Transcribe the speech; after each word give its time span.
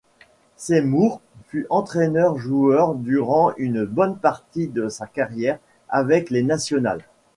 Seymour 0.55 1.21
fut 1.45 1.67
entraîneur-joueur 1.69 2.95
durant 2.95 3.53
une 3.57 3.85
bonne 3.85 4.17
partie 4.17 4.67
de 4.67 4.89
sa 4.89 5.05
carrière 5.05 5.59
avec 5.89 6.31
les 6.31 6.41
Nationals. 6.41 7.03